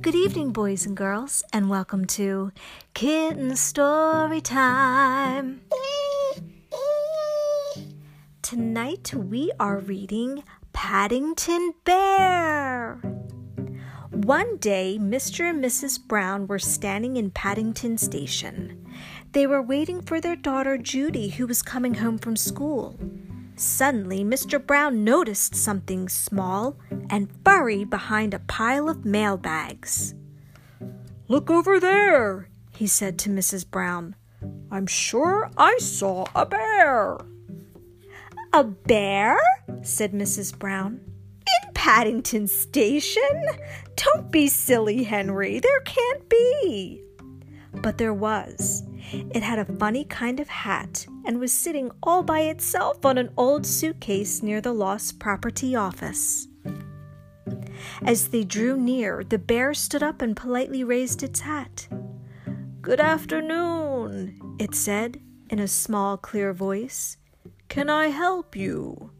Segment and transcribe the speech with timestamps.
[0.00, 2.52] Good evening, boys and girls, and welcome to
[2.94, 5.62] Kitten Story Time.
[8.40, 13.00] Tonight we are reading Paddington Bear.
[14.12, 15.50] One day, Mr.
[15.50, 15.98] and Mrs.
[16.06, 18.86] Brown were standing in Paddington Station.
[19.32, 22.96] They were waiting for their daughter Judy, who was coming home from school.
[23.58, 24.64] Suddenly, Mr.
[24.64, 26.78] Brown noticed something small
[27.10, 30.14] and furry behind a pile of mail bags.
[31.26, 33.68] Look over there, he said to Mrs.
[33.68, 34.14] Brown.
[34.70, 37.18] I'm sure I saw a bear.
[38.52, 39.36] A bear?
[39.82, 40.56] said Mrs.
[40.56, 41.00] Brown.
[41.64, 43.44] In Paddington Station?
[43.96, 45.58] Don't be silly, Henry.
[45.58, 47.02] There can't be.
[47.72, 48.84] But there was.
[49.12, 53.30] It had a funny kind of hat and was sitting all by itself on an
[53.36, 56.48] old suitcase near the lost property office.
[58.02, 61.88] As they drew near, the bear stood up and politely raised its hat.
[62.82, 67.16] Good afternoon, it said in a small, clear voice.
[67.68, 69.10] Can I help you?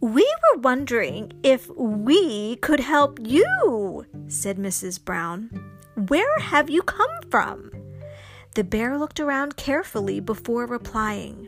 [0.00, 5.02] We were wondering if we could help you, said Mrs.
[5.02, 5.50] Brown.
[5.94, 7.75] Where have you come from?
[8.56, 11.46] The bear looked around carefully before replying.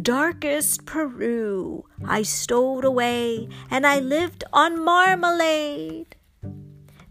[0.00, 6.14] Darkest Peru, I stowed away, and I lived on marmalade.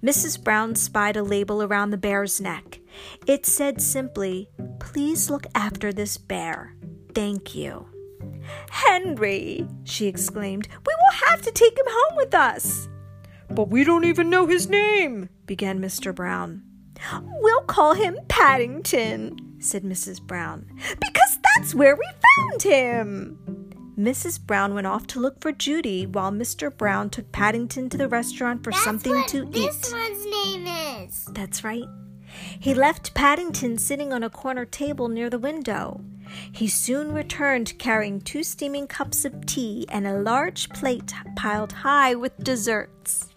[0.01, 0.41] Mrs.
[0.41, 2.79] Brown spied a label around the bear's neck.
[3.27, 4.47] It said simply,
[4.79, 6.73] Please look after this bear.
[7.13, 7.85] Thank you.
[8.71, 12.87] Henry, she exclaimed, we will have to take him home with us.
[13.49, 16.15] But we don't even know his name, began Mr.
[16.15, 16.63] Brown.
[17.23, 20.21] We'll call him Paddington, said Mrs.
[20.21, 20.65] Brown,
[20.99, 23.39] because that's where we found him.
[23.97, 24.43] Mrs.
[24.43, 26.75] Brown went off to look for Judy while Mr.
[26.75, 29.81] Brown took Paddington to the restaurant for that's something to this eat.
[29.81, 30.67] This one's name
[31.05, 31.25] is.
[31.25, 31.87] That's right.
[32.59, 36.01] He left Paddington sitting on a corner table near the window.
[36.51, 42.15] He soon returned carrying two steaming cups of tea and a large plate piled high
[42.15, 43.29] with desserts.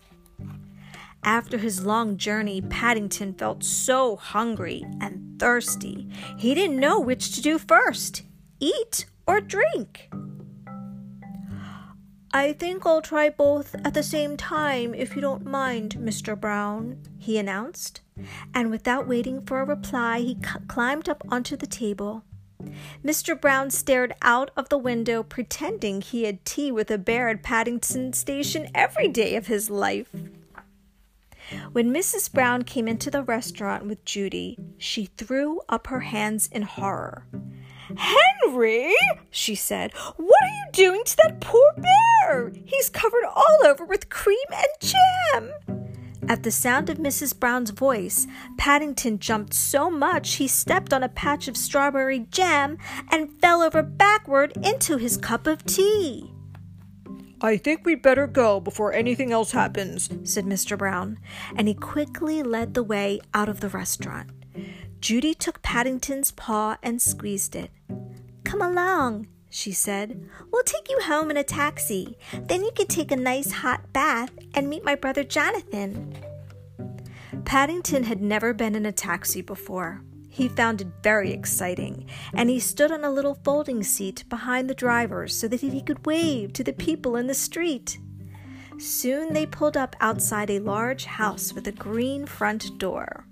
[1.26, 7.42] After his long journey, Paddington felt so hungry and thirsty, he didn't know which to
[7.42, 8.22] do first
[8.60, 10.08] eat or drink.
[12.32, 16.38] I think I'll try both at the same time if you don't mind, Mr.
[16.38, 18.02] Brown, he announced.
[18.54, 22.22] And without waiting for a reply, he c- climbed up onto the table.
[23.04, 23.38] Mr.
[23.38, 28.12] Brown stared out of the window, pretending he had tea with a bear at Paddington
[28.12, 30.10] Station every day of his life.
[31.72, 32.32] When Mrs.
[32.32, 37.26] Brown came into the restaurant with Judy, she threw up her hands in horror.
[37.96, 38.94] Henry,
[39.30, 42.52] she said, what are you doing to that poor bear?
[42.64, 45.52] He's covered all over with cream and jam.
[46.28, 47.38] At the sound of Mrs.
[47.38, 48.26] Brown's voice,
[48.58, 52.78] Paddington jumped so much he stepped on a patch of strawberry jam
[53.12, 56.32] and fell over backward into his cup of tea.
[57.40, 60.78] I think we'd better go before anything else happens, said Mr.
[60.78, 61.18] Brown,
[61.54, 64.30] and he quickly led the way out of the restaurant.
[65.00, 67.70] Judy took Paddington's paw and squeezed it.
[68.44, 70.28] Come along, she said.
[70.50, 72.16] We'll take you home in a taxi.
[72.32, 76.16] Then you can take a nice hot bath and meet my brother Jonathan.
[77.44, 80.02] Paddington had never been in a taxi before.
[80.36, 82.04] He found it very exciting,
[82.34, 86.04] and he stood on a little folding seat behind the driver so that he could
[86.04, 87.98] wave to the people in the street.
[88.78, 93.26] Soon they pulled up outside a large house with a green front door.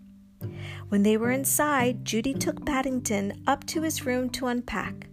[0.88, 5.08] When they were inside, Judy took Paddington up to his room to unpack.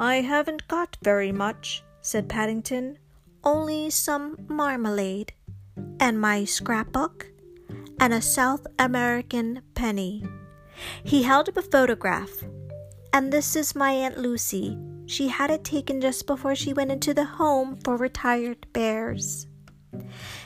[0.00, 2.96] I haven't got very much, said Paddington.
[3.44, 5.34] Only some marmalade,
[6.00, 7.26] and my scrapbook,
[8.00, 10.24] and a South American penny.
[11.04, 12.30] He held up a photograph.
[13.12, 14.78] And this is my Aunt Lucy.
[15.06, 19.46] She had it taken just before she went into the home for retired bears.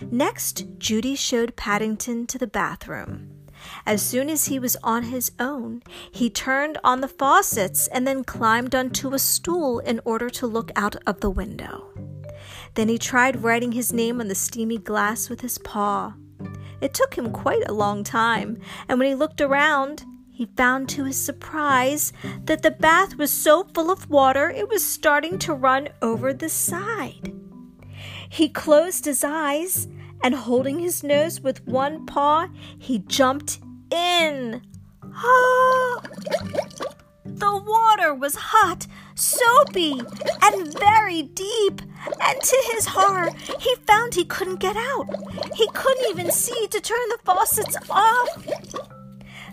[0.00, 3.30] Next, Judy showed Paddington to the bathroom.
[3.86, 8.24] As soon as he was on his own, he turned on the faucets and then
[8.24, 11.88] climbed onto a stool in order to look out of the window.
[12.74, 16.14] Then he tried writing his name on the steamy glass with his paw.
[16.80, 18.58] It took him quite a long time,
[18.88, 20.04] and when he looked around,
[20.42, 22.12] he found to his surprise
[22.46, 26.48] that the bath was so full of water it was starting to run over the
[26.48, 27.32] side.
[28.28, 29.86] He closed his eyes
[30.20, 33.60] and holding his nose with one paw, he jumped
[33.92, 34.62] in.
[35.14, 36.02] Ah!
[37.24, 40.00] The water was hot, soapy,
[40.42, 41.82] and very deep,
[42.20, 43.30] and to his horror,
[43.60, 45.06] he found he couldn't get out.
[45.54, 48.91] He couldn't even see to turn the faucets off.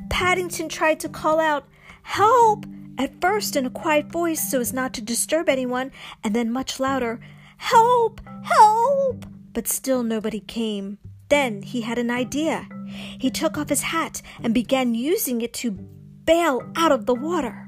[0.09, 1.67] Paddington tried to call out,
[2.03, 2.65] Help!
[2.97, 5.91] At first in a quiet voice so as not to disturb anyone,
[6.23, 7.19] and then much louder,
[7.57, 8.21] Help!
[8.43, 9.25] Help!
[9.53, 10.97] But still nobody came.
[11.29, 12.67] Then he had an idea.
[12.87, 17.67] He took off his hat and began using it to bail out of the water.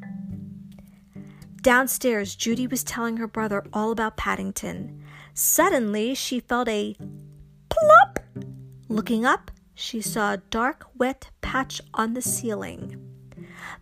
[1.62, 5.04] Downstairs, Judy was telling her brother all about Paddington.
[5.34, 6.96] Suddenly, she felt a
[7.70, 8.20] plop.
[8.90, 12.98] Looking up, she saw a dark, wet patch on the ceiling.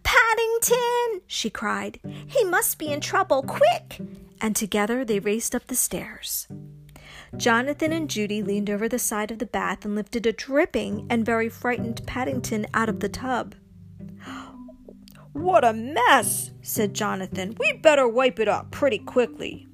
[0.04, 1.22] Paddington!
[1.28, 2.00] she cried.
[2.26, 3.44] He must be in trouble.
[3.44, 4.02] Quick!
[4.42, 6.48] And together they raced up the stairs.
[7.36, 11.26] Jonathan and Judy leaned over the side of the bath and lifted a dripping and
[11.26, 13.56] very frightened Paddington out of the tub.
[15.34, 17.56] What a mess, said Jonathan.
[17.60, 19.68] We'd better wipe it up pretty quickly.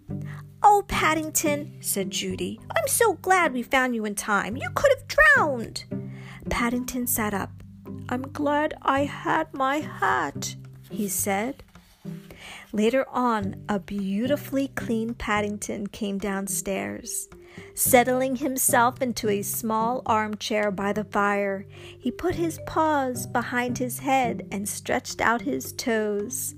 [0.62, 4.58] Oh, Paddington, said Judy, I'm so glad we found you in time.
[4.58, 5.86] You could have drowned.
[6.50, 7.52] Paddington sat up.
[8.10, 10.56] I'm glad I had my hat,
[10.90, 11.64] he said.
[12.72, 17.28] Later on, a beautifully clean Paddington came downstairs.
[17.74, 21.66] Settling himself into a small armchair by the fire,
[21.98, 26.54] he put his paws behind his head and stretched out his toes.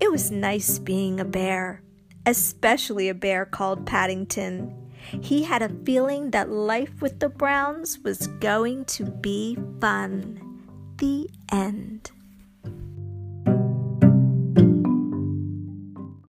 [0.00, 1.82] It was nice being a bear,
[2.26, 4.89] especially a bear called Paddington.
[5.20, 10.40] He had a feeling that life with the Browns was going to be fun.
[10.98, 12.10] The end.